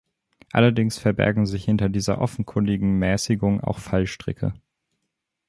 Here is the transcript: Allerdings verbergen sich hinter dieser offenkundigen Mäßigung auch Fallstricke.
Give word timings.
Allerdings 0.51 0.97
verbergen 0.97 1.45
sich 1.45 1.63
hinter 1.63 1.87
dieser 1.87 2.19
offenkundigen 2.21 2.97
Mäßigung 2.97 3.61
auch 3.63 3.77
Fallstricke. 3.77 4.51